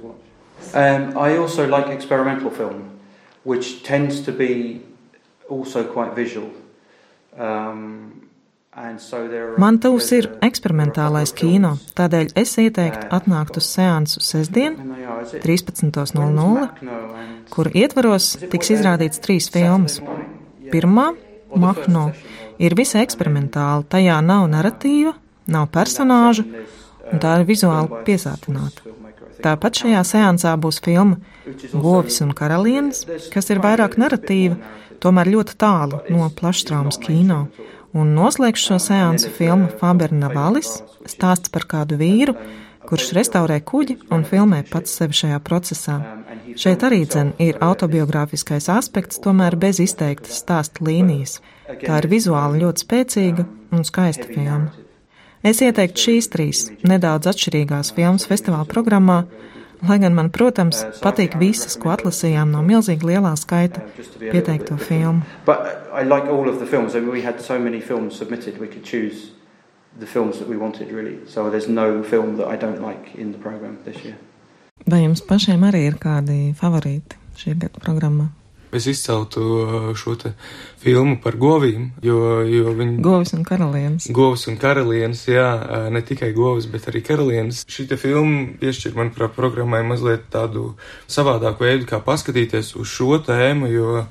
Um, 0.74 1.12
I 1.18 1.38
also 1.38 1.68
like 1.68 1.92
experimental 1.92 2.52
film, 2.52 2.90
which 3.44 3.84
tends 3.84 4.22
to 4.22 4.32
be 4.32 4.82
also 5.50 5.84
quite 5.84 6.16
visual. 6.16 6.52
Um, 7.38 8.26
Man 9.56 9.78
tūs 9.80 10.10
ir 10.18 10.26
eksperimentālais 10.44 11.32
kino, 11.32 11.78
tādēļ 11.96 12.34
es 12.42 12.58
ieteiktu 12.60 13.08
atnākt 13.16 13.56
uz 13.56 13.70
seansu 13.72 14.20
sestdien, 14.20 14.76
13.00, 15.44 16.66
kur 17.54 17.70
ietvaros 17.74 18.32
tiks 18.52 18.72
izrādīts 18.78 19.22
trīs 19.24 19.50
filmas. 19.54 20.00
Pirmā, 20.72 21.12
Mahno, 21.56 22.10
ir 22.60 22.76
visai 22.76 23.06
eksperimentāla, 23.06 23.86
tajā 23.90 24.18
nav 24.26 24.48
narratīva, 24.52 25.14
nav 25.52 25.70
personāžu, 25.72 26.44
un 27.12 27.22
tā 27.24 27.38
ir 27.40 27.48
vizuāli 27.48 28.02
piesātināta. 28.08 28.92
Tāpat 29.46 29.84
šajā 29.84 30.02
seansā 30.08 30.56
būs 30.58 30.82
filma 30.84 31.20
Govis 31.72 32.22
un 32.26 32.32
karalienes, 32.34 33.04
kas 33.34 33.52
ir 33.54 33.62
vairāk 33.64 34.00
narratīva, 34.02 34.58
tomēr 35.04 35.30
ļoti 35.36 35.58
tālu 35.62 36.02
no 36.10 36.30
plašstraumas 36.34 36.98
kino 37.04 37.46
Un 37.96 38.10
noslēgšu 38.12 38.66
šo 38.68 38.78
seansu 38.84 39.30
filmu 39.32 39.70
Faberna 39.80 40.28
Valis- 40.34 40.82
stāsts 41.14 41.52
par 41.52 41.64
kādu 41.64 41.96
vīru, 41.96 42.34
kurš 42.90 43.12
restaurē 43.18 43.60
kuģi 43.66 43.98
un 44.16 44.26
filmē 44.28 44.62
pats 44.70 44.94
sevi 45.00 45.18
šajā 45.22 45.40
procesā. 45.46 45.98
Šeit 46.60 46.86
arī 46.88 47.04
dzen 47.06 47.34
ir 47.42 47.60
autobiogrāfiskais 47.66 48.70
aspekts, 48.74 49.22
tomēr 49.24 49.58
bez 49.60 49.82
izteiktas 49.84 50.42
stāsta 50.44 50.86
līnijas. 50.86 51.40
Tā 51.82 52.02
ir 52.02 52.10
vizuāli 52.12 52.64
ļoti 52.64 52.86
spēcīga 52.86 53.48
un 53.76 53.88
skaista 53.88 54.30
filma. 54.30 54.72
Es 55.46 55.62
ieteiktu 55.62 56.08
šīs 56.08 56.32
trīs 56.34 56.64
nedaudz 56.88 57.30
atšķirīgās 57.30 57.94
filmas 57.98 58.26
festivāla 58.30 58.66
programmā, 58.70 59.24
Lai 59.84 59.98
gan 60.00 60.16
man, 60.16 60.30
protams, 60.34 60.80
patīk 61.04 61.36
visas, 61.38 61.76
ko 61.78 61.92
atlasījām 61.94 62.52
no 62.54 62.62
milzīgi 62.66 63.06
lielā 63.10 63.34
skaita 63.38 63.84
pieteikto 64.22 64.78
filmu. 64.82 65.22
Vai 74.86 75.06
jums 75.06 75.24
pašiem 75.24 75.64
arī 75.68 75.86
ir 75.90 76.00
kādi 76.02 76.50
favorīti 76.60 77.22
šī 77.40 77.56
gada 77.62 77.80
programmā? 77.80 78.32
es 78.76 78.88
izceltu 78.88 79.42
uh, 79.42 79.96
šo 79.98 80.16
filmu 80.82 81.18
par 81.24 81.38
govīm, 81.40 81.90
jo, 82.04 82.18
jo 82.48 82.74
viņi. 82.76 83.00
Govis 83.04 83.34
un 83.38 83.46
karalienes. 83.48 84.10
Govis 84.16 84.46
un 84.52 84.60
karalienes, 84.62 85.26
jā, 85.30 85.48
uh, 85.56 85.88
ne 85.94 86.02
tikai 86.06 86.32
govis, 86.36 86.68
bet 86.72 86.90
arī 86.92 87.04
karalienes. 87.06 87.64
Šī 87.72 87.88
filma 87.96 88.56
piešķir, 88.62 88.96
manuprāt, 88.98 89.36
programmai 89.38 89.84
mazliet 89.88 90.28
tādu 90.34 90.74
savādāku 91.08 91.68
veidu, 91.68 91.90
kā 91.90 92.02
paskatīties 92.04 92.76
uz 92.80 92.92
šo 92.92 93.20
tēmu, 93.26 93.72
jo 93.72 94.06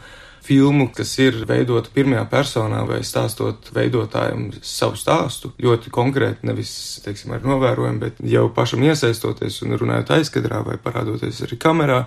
filmu, 0.45 0.89
kas 0.95 1.15
ir 1.23 1.41
veidota 1.49 1.93
pirmajā 1.95 2.25
personā 2.31 2.83
vai 2.89 3.01
stāstot 3.07 3.71
veidotājiem 3.75 4.51
savu 4.61 4.99
stāstu, 5.01 5.55
ļoti 5.63 5.93
konkrēti, 5.95 6.49
nevis, 6.49 6.75
teiksim, 7.05 7.33
ar 7.37 7.45
novērojumu, 7.47 8.03
bet 8.03 8.21
jau 8.29 8.49
pašam 8.55 8.85
iesaistoties 8.85 9.63
un 9.65 9.79
runājot 9.81 10.13
aizkadrā 10.19 10.61
vai 10.67 10.77
parādoties 10.81 11.45
arī 11.47 11.61
kamerā. 11.61 12.05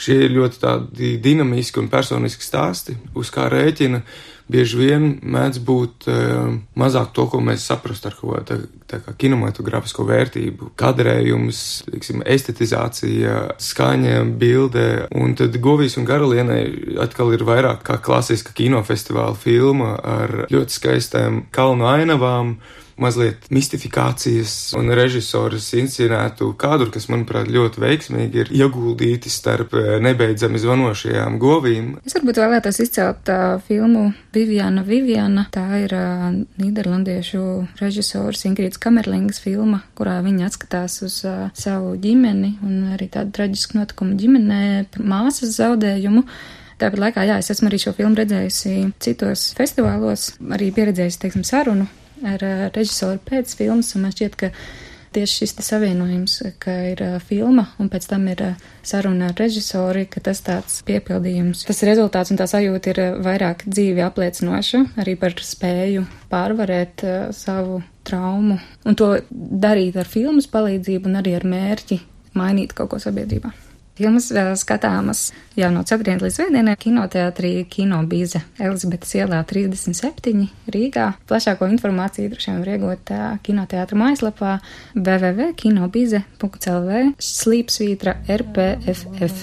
Šie 0.00 0.16
ir 0.24 0.32
ļoti 0.32 0.60
tādi 0.62 1.14
dinamiski 1.20 1.82
un 1.82 1.90
personiski 1.92 2.46
stāsti, 2.46 2.96
uz 3.20 3.30
kā 3.34 3.50
rēķina 3.52 4.00
bieži 4.50 4.78
vien 4.80 5.06
mēdz 5.22 5.60
būt 5.66 6.08
uh, 6.10 6.50
mazāk 6.78 7.12
to, 7.16 7.26
ko 7.30 7.40
mēs 7.44 7.64
saprast 7.70 8.06
ar 8.08 8.16
kādu 8.18 8.42
tā, 8.48 8.58
tā 8.90 9.14
kinematogrāfisko 9.20 10.04
vērtību, 10.08 10.72
kadrējums, 10.80 11.62
teiksim, 11.88 12.24
estetizācija, 12.26 13.36
skaņa, 13.62 14.24
bilde, 14.40 14.88
un 15.16 15.36
tad 15.38 15.56
Govijas 15.62 15.98
un 16.00 16.08
Garalienai 16.08 16.62
atkal 17.02 17.34
ir 17.36 17.46
vairāk 17.46 17.84
kā 17.86 18.00
klasiska 18.02 18.54
kinofestivāla 18.56 19.38
filma 19.38 19.94
ar 19.98 20.44
ļoti 20.50 20.78
skaistām 20.80 21.42
kalnu 21.54 21.88
ainavām 21.90 22.56
mazliet 23.00 23.48
mistifikācijas 23.52 24.74
un 24.78 24.92
režisoras 24.96 25.70
inscenētu 25.78 26.52
kadru, 26.60 26.90
kas, 26.94 27.08
manuprāt, 27.12 27.50
ļoti 27.50 27.82
veiksmīgi 27.82 28.42
ir 28.44 28.52
ieguldīti 28.60 29.32
starp 29.32 29.74
eh, 29.78 29.96
nebeidzami 30.04 30.60
zvanošajām 30.60 31.38
govīm. 31.42 31.92
Es 32.06 32.16
varbūt 32.18 32.40
vēlētos 32.42 32.80
izcelt 32.84 33.30
uh, 33.32 33.56
filmu 33.66 34.10
Viviana 34.34 34.84
Viviana. 34.86 35.46
Tā 35.52 35.66
ir 35.82 35.94
uh, 35.96 36.28
Nīderlandiešu 36.60 37.42
režisors 37.80 38.44
Ingrīds 38.48 38.80
Kamerlings 38.80 39.42
filma, 39.42 39.82
kurā 39.98 40.18
viņa 40.24 40.48
atskatās 40.50 41.00
uz 41.06 41.20
uh, 41.28 41.48
savu 41.56 41.96
ģimeni 42.00 42.56
un 42.66 42.96
arī 42.96 43.10
tādu 43.12 43.34
traģisku 43.38 43.80
notikumu 43.80 44.18
ģimenē, 44.20 44.62
māsas 45.00 45.56
zaudējumu. 45.58 46.26
Tāpat 46.80 47.00
laikā, 47.02 47.24
jā, 47.28 47.40
es 47.42 47.50
esmu 47.52 47.68
arī 47.68 47.80
šo 47.82 47.92
filmu 47.92 48.16
redzējusi 48.16 48.76
citos 49.04 49.50
festivālos, 49.58 50.30
arī 50.56 50.70
pieredzējusi, 50.72 51.24
teiksim, 51.26 51.44
sarunu 51.44 51.90
ar 52.26 52.46
režisoru 52.74 53.20
pēc 53.26 53.56
filmas, 53.58 53.94
un 53.96 54.06
man 54.06 54.14
šķiet, 54.14 54.38
ka 54.40 54.50
tieši 55.14 55.40
šis 55.42 55.54
savienojums, 55.66 56.36
ka 56.62 56.74
ir 56.92 57.02
filma 57.26 57.66
un 57.82 57.88
pēc 57.90 58.06
tam 58.12 58.28
ir 58.30 58.42
saruna 58.86 59.30
ar 59.30 59.38
režisori, 59.38 60.06
ka 60.10 60.22
tas 60.22 60.42
tāds 60.46 60.80
piepildījums, 60.86 61.64
tas 61.68 61.82
rezultāts 61.86 62.30
un 62.30 62.38
tā 62.40 62.46
sajūta 62.50 62.92
ir 62.92 63.00
vairāk 63.24 63.64
dzīvi 63.66 64.04
apliecinoša 64.06 64.84
arī 65.02 65.16
par 65.20 65.34
spēju 65.34 66.06
pārvarēt 66.30 67.04
savu 67.36 67.80
traumu 68.06 68.60
un 68.86 68.98
to 68.98 69.16
darīt 69.30 69.98
ar 70.00 70.08
filmas 70.08 70.48
palīdzību 70.50 71.10
un 71.10 71.20
arī 71.22 71.34
ar 71.40 71.48
mērķi 71.48 72.00
mainīt 72.38 72.76
kaut 72.78 72.94
ko 72.94 73.02
sabiedrībā. 73.02 73.50
Filmas 74.00 74.30
skatāmas 74.56 75.26
jau 75.60 75.68
no 75.74 75.82
ceturtdienas 75.84 76.22
līdz 76.24 76.36
svētdienai 76.38 76.72
kinoteātrī 76.80 77.68
Kino 77.68 77.98
Bīze 78.08 78.40
Elizabetes 78.56 79.12
ielā 79.18 79.42
37 79.44 80.46
Rīgā. 80.72 81.20
Plašāko 81.28 81.68
informāciju 81.68 82.32
droši 82.32 82.48
vien 82.48 82.62
var 82.62 82.70
iegūt 82.72 83.12
kinoteātra 83.44 83.92
mājaslapā 84.00 84.64
www.kinobize.lv 84.96 87.12
slīpsvītra 87.20 88.24
RPFF. 88.40 89.36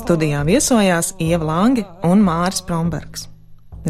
Studijā 0.00 0.40
viesojās 0.48 1.12
Ieva 1.20 1.44
Lange 1.52 1.84
un 2.08 2.24
Māris 2.24 2.64
Prombergs. 2.64 3.28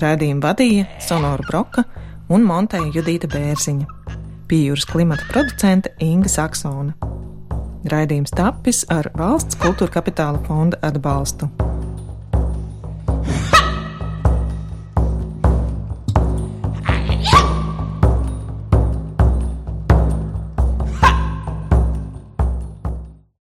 Raidījumu 0.02 0.42
vadīja 0.42 0.90
Sonora 0.98 1.46
Broka 1.46 1.86
un 2.26 2.42
Monteja 2.42 2.90
Judīta 2.98 3.30
Bērziņa 3.30 4.17
pie 4.48 4.64
jūras 4.68 4.86
klimata 4.88 5.26
producente 5.28 5.92
Inga 6.04 6.30
Saksona. 6.32 6.94
Raidījums 7.88 8.32
tapis 8.34 8.82
ar 8.92 9.10
valsts 9.16 9.58
kultūra 9.60 9.98
kapitāla 10.00 10.40
fonda 10.48 10.80
atbalstu. 10.84 11.50